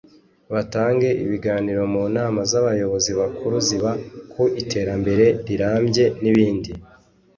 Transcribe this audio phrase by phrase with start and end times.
[0.53, 3.91] batange ibiganiro mu nama z’abayobozi bakuru ziga
[4.31, 6.71] ku iterambere rirambye n’ibindi